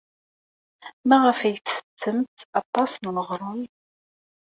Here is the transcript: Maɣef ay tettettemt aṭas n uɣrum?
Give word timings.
Maɣef 1.07 1.39
ay 1.47 1.55
tettettemt 1.57 2.37
aṭas 2.59 2.91
n 2.97 3.09
uɣrum? 3.21 3.61